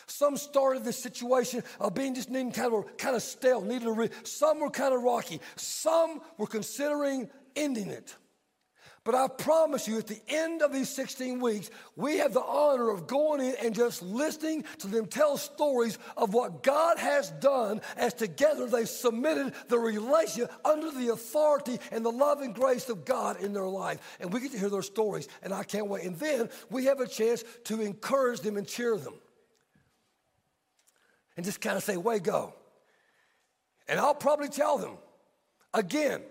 [0.07, 3.91] Some started this situation of being just needing kind of kind of stale, needed a
[3.91, 5.39] re- some were kind of rocky.
[5.55, 8.15] Some were considering ending it.
[9.05, 12.89] But I promise you, at the end of these 16 weeks, we have the honor
[12.89, 17.81] of going in and just listening to them tell stories of what God has done
[17.97, 23.03] as together they submitted the relationship under the authority and the love and grace of
[23.03, 23.99] God in their life.
[24.21, 26.05] And we get to hear their stories, and I can't wait.
[26.05, 29.15] And then we have a chance to encourage them and cheer them.
[31.35, 32.53] And just kind of say, way go.
[33.89, 34.97] And I'll probably tell them
[35.73, 36.21] again,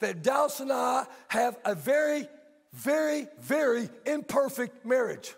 [0.00, 2.28] that Dallas and I have a very,
[2.72, 5.34] very, very imperfect marriage.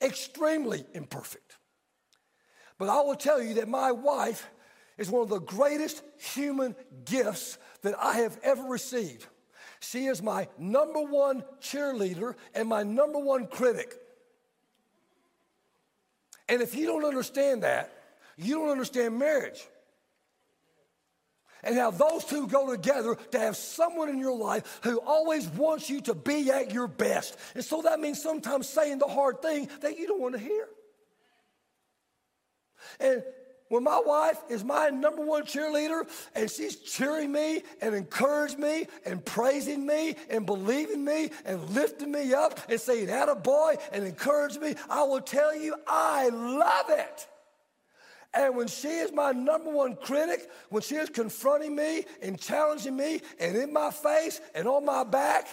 [0.00, 1.56] Extremely imperfect.
[2.78, 4.48] But I will tell you that my wife
[4.96, 9.26] is one of the greatest human gifts that I have ever received.
[9.80, 13.94] She is my number one cheerleader and my number one critic.
[16.48, 17.92] And if you don't understand that,
[18.36, 19.64] you don't understand marriage
[21.62, 25.90] and how those two go together to have someone in your life who always wants
[25.90, 27.36] you to be at your best.
[27.54, 30.68] And so that means sometimes saying the hard thing that you don't want to hear.
[33.00, 33.22] And
[33.68, 38.86] when my wife is my number one cheerleader and she's cheering me and encouraging me
[39.04, 44.04] and praising me and believing me and lifting me up and saying, Atta boy, and
[44.04, 47.28] encourage me, I will tell you, I love it.
[48.34, 52.96] And when she is my number one critic, when she is confronting me and challenging
[52.96, 55.48] me and in my face and on my back,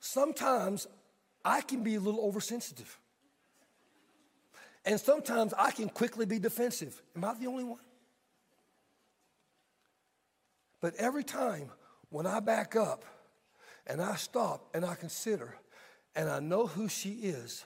[0.00, 0.86] sometimes
[1.44, 2.98] I can be a little oversensitive.
[4.84, 7.00] And sometimes I can quickly be defensive.
[7.14, 7.80] Am I the only one?
[10.80, 11.70] But every time
[12.10, 13.04] when I back up
[13.86, 15.56] and I stop and I consider
[16.16, 17.64] and I know who she is,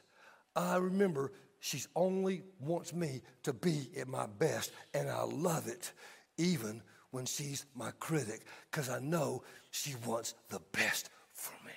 [0.57, 5.92] I remember she only wants me to be at my best and I love it
[6.36, 6.82] even
[7.12, 11.72] when she's my critic because I know she wants the best for me.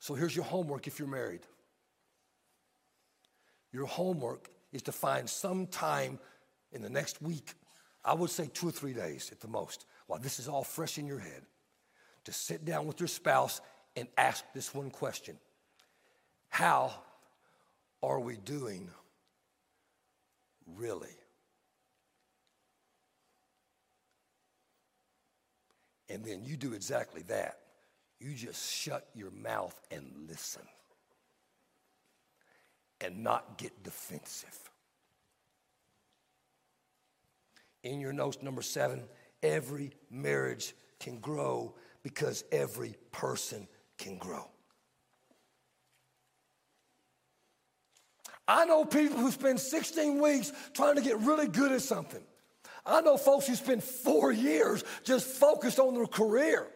[0.00, 1.40] So here's your homework if you're married.
[3.72, 6.18] Your homework is to find some time
[6.72, 7.54] in the next week,
[8.04, 10.98] I would say two or three days at the most, while this is all fresh
[10.98, 11.42] in your head,
[12.26, 13.60] to sit down with your spouse
[13.96, 15.38] and ask this one question
[16.48, 16.92] How
[18.02, 18.90] are we doing
[20.76, 21.08] really?
[26.08, 27.58] And then you do exactly that.
[28.20, 30.62] You just shut your mouth and listen
[33.00, 34.58] and not get defensive.
[37.82, 39.02] In your notes, number seven,
[39.42, 41.74] every marriage can grow
[42.06, 43.66] because every person
[43.98, 44.48] can grow.
[48.46, 52.22] I know people who spend 16 weeks trying to get really good at something.
[52.86, 56.68] I know folks who spend four years just focused on their career.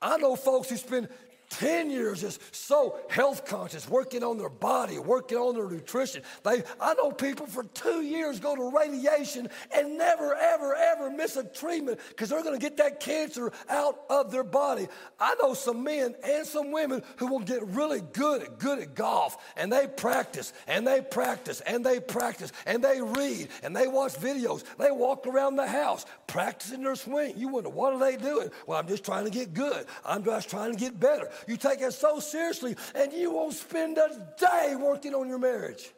[0.00, 1.08] I know folks who spend
[1.50, 6.22] 10 years is so health conscious, working on their body, working on their nutrition.
[6.44, 11.36] They, I know people for two years go to radiation and never, ever, ever miss
[11.36, 14.88] a treatment because they're going to get that cancer out of their body.
[15.18, 19.36] I know some men and some women who will get really good good at golf
[19.56, 24.14] and they practice and they practice and they practice and they read and they watch
[24.14, 24.64] videos.
[24.78, 27.34] They walk around the house practicing their swing.
[27.36, 28.50] You wonder, what are they doing?
[28.66, 29.86] Well, I'm just trying to get good.
[30.04, 31.28] I'm just trying to get better.
[31.46, 35.90] You take it so seriously, and you won't spend a day working on your marriage.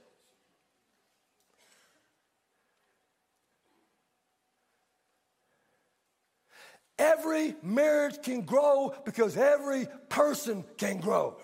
[6.99, 11.37] Every marriage can grow because every person can grow.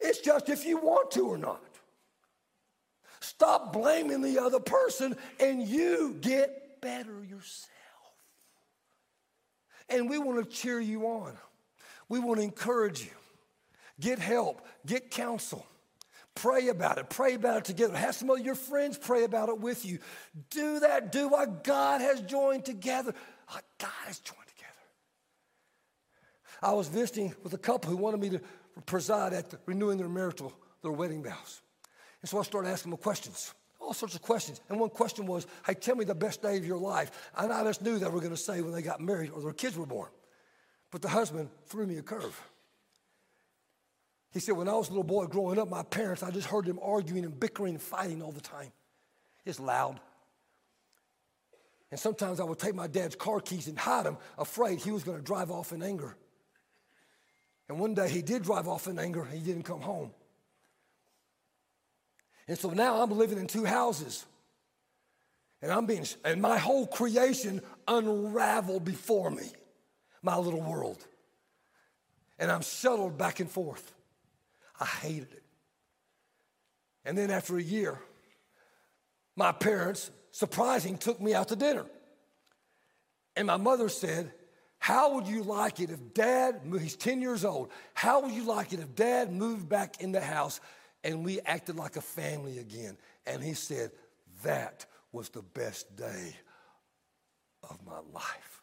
[0.00, 1.62] It's just if you want to or not.
[3.20, 7.70] Stop blaming the other person and you get better yourself.
[9.88, 11.36] And we want to cheer you on.
[12.08, 13.10] We want to encourage you.
[14.00, 15.66] Get help, get counsel.
[16.34, 17.08] Pray about it.
[17.08, 17.96] Pray about it together.
[17.96, 19.98] Have some of your friends pray about it with you.
[20.50, 21.10] Do that.
[21.10, 23.14] Do what God has joined together.
[23.48, 24.72] What God has joined together.
[26.62, 28.40] I was visiting with a couple who wanted me to
[28.84, 30.52] preside at the, renewing their marital,
[30.82, 31.62] their wedding vows.
[32.20, 34.60] And so I started asking them questions, all sorts of questions.
[34.68, 37.30] And one question was, hey, tell me the best day of your life.
[37.34, 39.52] And I just knew they were going to say when they got married or their
[39.54, 40.10] kids were born.
[40.96, 42.40] But the husband threw me a curve.
[44.32, 46.64] He said, When I was a little boy growing up, my parents, I just heard
[46.64, 48.72] them arguing and bickering and fighting all the time.
[49.44, 50.00] It's loud.
[51.90, 55.04] And sometimes I would take my dad's car keys and hide them, afraid he was
[55.04, 56.16] going to drive off in anger.
[57.68, 60.12] And one day he did drive off in anger, he didn't come home.
[62.48, 64.24] And so now I'm living in two houses.
[65.60, 69.50] And I'm being, and my whole creation unraveled before me
[70.26, 70.98] my little world.
[72.38, 73.94] And I'm shuttled back and forth.
[74.78, 75.42] I hated it.
[77.06, 77.98] And then after a year,
[79.36, 81.86] my parents, surprising, took me out to dinner.
[83.36, 84.32] And my mother said,
[84.78, 88.72] How would you like it if dad, he's 10 years old, how would you like
[88.72, 90.60] it if dad moved back in the house
[91.04, 92.98] and we acted like a family again?
[93.26, 93.92] And he said,
[94.42, 96.34] That was the best day
[97.62, 98.55] of my life.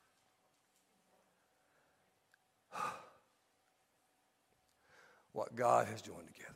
[5.34, 6.54] What God has joined together.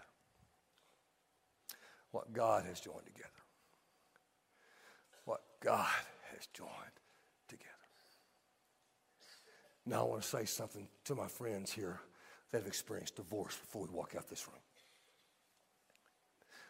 [2.11, 3.29] What God has joined together.
[5.25, 5.85] What God
[6.31, 6.69] has joined
[7.49, 7.67] together.
[9.85, 11.99] Now, I want to say something to my friends here
[12.51, 14.61] that have experienced divorce before we walk out this room.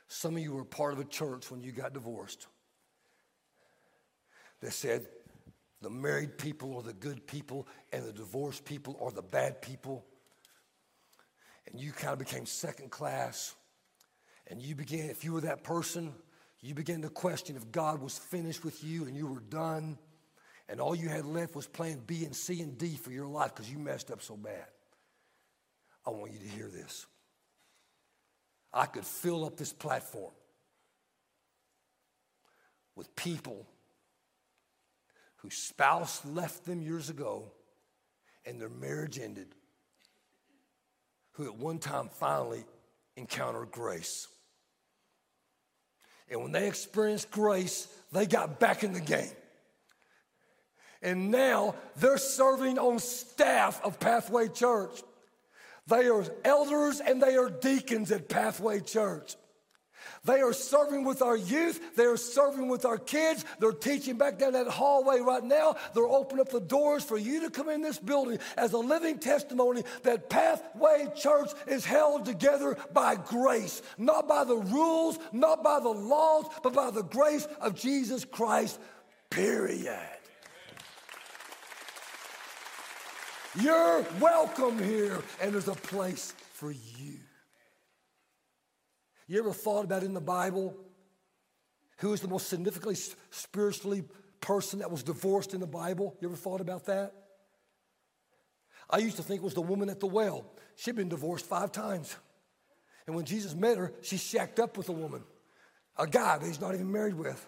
[0.07, 2.47] Some of you were part of a church when you got divorced
[4.61, 5.05] that said
[5.81, 10.05] the married people are the good people and the divorced people are the bad people
[11.71, 13.55] and you kind of became second class,
[14.47, 16.13] and you began, if you were that person,
[16.61, 19.97] you began to question if God was finished with you and you were done,
[20.69, 23.53] and all you had left was plan B and C and D for your life
[23.55, 24.65] because you messed up so bad.
[26.05, 27.05] I want you to hear this.
[28.73, 30.31] I could fill up this platform
[32.95, 33.65] with people
[35.37, 37.51] whose spouse left them years ago
[38.45, 39.47] and their marriage ended,
[41.37, 42.65] who at one time finally
[43.15, 44.27] encountered grace.
[46.29, 49.31] And when they experienced grace, they got back in the game.
[51.01, 55.03] And now they're serving on staff of Pathway Church.
[55.85, 59.35] They are elders and they are deacons at Pathway Church.
[60.25, 61.95] They are serving with our youth.
[61.95, 63.45] They are serving with our kids.
[63.59, 65.75] They're teaching back down that hallway right now.
[65.93, 69.19] They're opening up the doors for you to come in this building as a living
[69.19, 75.79] testimony that Pathway Church is held together by grace, not by the rules, not by
[75.79, 78.79] the laws, but by the grace of Jesus Christ,
[79.29, 79.99] period.
[83.59, 87.17] You're welcome here, and there's a place for you.
[89.27, 90.75] You ever thought about in the Bible
[91.99, 92.95] who is the most significantly
[93.31, 94.03] spiritually
[94.39, 96.15] person that was divorced in the Bible?
[96.21, 97.13] You ever thought about that?
[98.89, 100.45] I used to think it was the woman at the well.
[100.75, 102.15] She'd been divorced five times.
[103.05, 105.23] And when Jesus met her, she shacked up with a woman,
[105.97, 107.45] a guy that he's not even married with.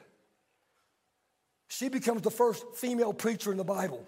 [1.68, 4.06] She becomes the first female preacher in the Bible.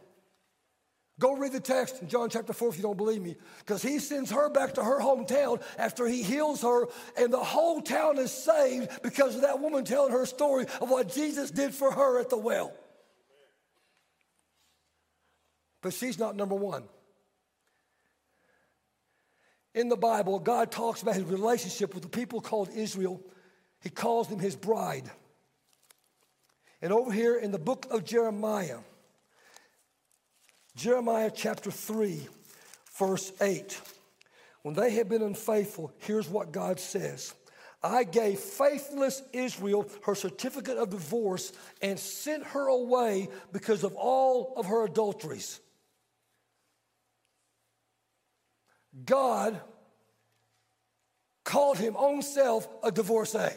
[1.21, 3.35] Go read the text in John chapter 4 if you don't believe me.
[3.59, 7.79] Because he sends her back to her hometown after he heals her, and the whole
[7.79, 11.91] town is saved because of that woman telling her story of what Jesus did for
[11.91, 12.73] her at the well.
[15.83, 16.85] But she's not number one.
[19.75, 23.21] In the Bible, God talks about his relationship with the people called Israel.
[23.83, 25.11] He calls them his bride.
[26.81, 28.79] And over here in the book of Jeremiah,
[30.75, 32.27] Jeremiah chapter 3,
[32.97, 33.81] verse 8.
[34.63, 37.33] When they had been unfaithful, here's what God says
[37.83, 41.51] I gave faithless Israel her certificate of divorce
[41.81, 45.59] and sent her away because of all of her adulteries.
[49.05, 49.59] God
[51.43, 53.55] called him own self a divorcee.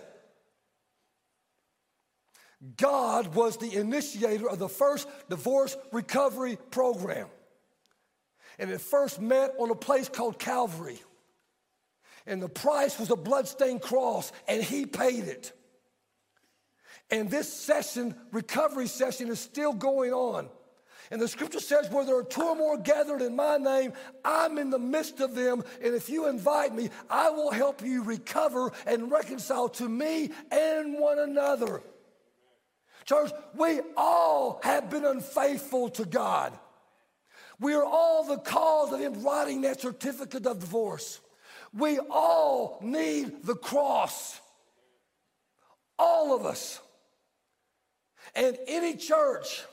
[2.76, 7.28] God was the initiator of the first divorce recovery program.
[8.58, 11.00] And it first met on a place called Calvary.
[12.26, 15.52] And the price was a bloodstained cross, and he paid it.
[17.10, 20.48] And this session, recovery session, is still going on.
[21.10, 23.92] And the scripture says, where there are two or more gathered in my name,
[24.24, 25.62] I'm in the midst of them.
[25.82, 30.98] And if you invite me, I will help you recover and reconcile to me and
[30.98, 31.82] one another.
[33.04, 36.52] Church, we all have been unfaithful to God.
[37.60, 41.20] We are all the cause of Him writing that certificate of divorce.
[41.72, 44.40] We all need the cross.
[45.98, 46.80] All of us.
[48.34, 49.64] And any church,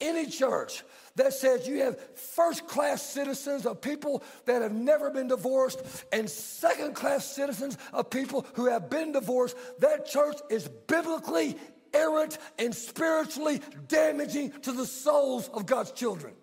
[0.00, 0.84] any church
[1.16, 6.30] that says you have first class citizens of people that have never been divorced and
[6.30, 11.56] second class citizens of people who have been divorced, that church is biblically
[11.92, 16.34] errant and spiritually damaging to the souls of God's children.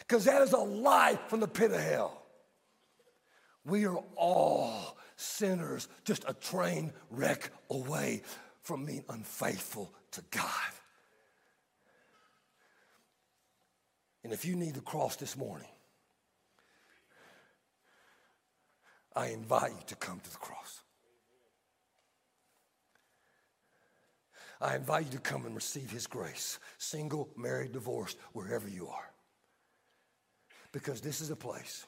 [0.00, 2.22] Because that is a lie from the pit of hell.
[3.64, 8.22] We are all sinners, just a train wreck away
[8.62, 10.72] from being unfaithful to God.
[14.24, 15.68] And if you need the cross this morning,
[19.14, 20.82] I invite you to come to the cross.
[24.60, 29.10] I invite you to come and receive His grace, single, married, divorced, wherever you are.
[30.72, 31.86] Because this is a place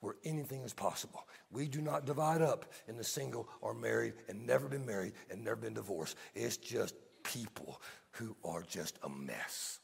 [0.00, 1.26] where anything is possible.
[1.50, 5.44] We do not divide up in the single or married and never been married and
[5.44, 6.16] never been divorced.
[6.34, 7.80] It's just people
[8.12, 9.78] who are just a mess.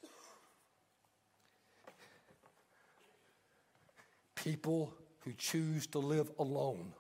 [4.35, 6.93] People who choose to live alone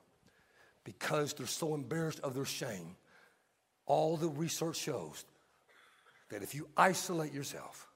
[0.85, 2.97] because they're so embarrassed of their shame
[3.89, 5.25] all the research shows
[6.31, 7.89] that if you isolate yourself,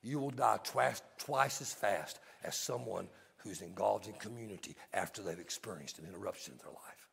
[0.00, 5.38] you will die twice, twice as fast as someone who's involved in community after they've
[5.40, 7.08] experienced an interruption in their life.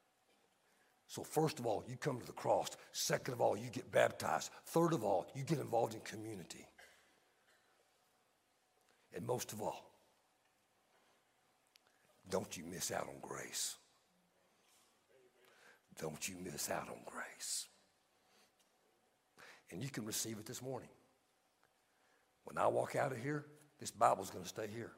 [1.08, 2.70] So, first of all, you come to the cross.
[2.92, 4.52] Second of all, you get baptized.
[4.68, 6.68] Third of all, you get involved in community.
[9.16, 9.92] And most of all,
[12.30, 13.76] don't you miss out on grace.
[16.00, 17.68] Don't you miss out on grace.
[19.72, 20.90] And you can receive it this morning.
[22.44, 23.46] When I walk out of here,
[23.80, 24.92] this Bible's going to stay here.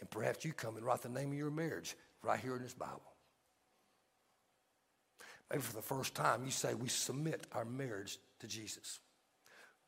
[0.00, 2.74] And perhaps you come and write the name of your marriage right here in this
[2.74, 3.02] Bible.
[5.50, 9.00] Maybe for the first time, you say, We submit our marriage to Jesus.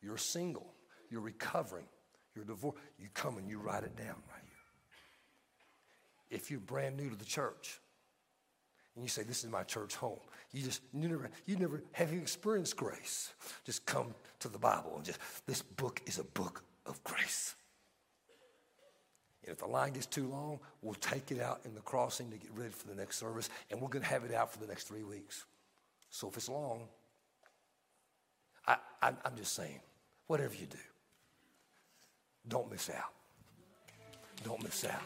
[0.01, 0.75] You're single,
[1.11, 1.87] you're recovering,
[2.35, 2.79] you're divorced.
[2.99, 6.39] You come and you write it down right here.
[6.39, 7.81] If you're brand new to the church,
[8.95, 10.21] and you say, This is my church home.
[10.53, 13.33] You just you never you never have you experienced grace.
[13.65, 17.55] Just come to the Bible and just this book is a book of grace.
[19.45, 22.37] And if the line gets too long, we'll take it out in the crossing to
[22.37, 24.67] get ready for the next service, and we're going to have it out for the
[24.67, 25.45] next three weeks.
[26.11, 26.87] So if it's long,
[28.67, 29.81] I, I, I'm just saying,
[30.29, 30.79] whatever you do,
[32.47, 33.13] don't miss out.
[34.45, 35.03] Don't miss out.